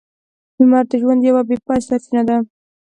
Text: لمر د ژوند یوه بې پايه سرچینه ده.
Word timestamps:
لمر 0.59 0.83
د 0.91 0.93
ژوند 1.01 1.21
یوه 1.29 1.41
بې 1.47 1.57
پايه 1.65 1.85
سرچینه 1.87 2.23
ده. 2.27 2.37